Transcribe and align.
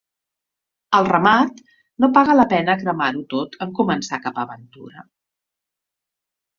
Al 0.99 1.09
remat, 1.09 1.59
no 2.05 2.09
paga 2.17 2.37
la 2.39 2.47
pena 2.55 2.77
cremar-ho 2.81 3.23
tot 3.37 3.61
en 3.69 3.77
començar 3.83 4.23
cap 4.27 4.45
aventura. 4.49 5.09